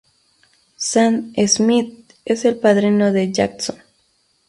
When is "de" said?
3.11-3.31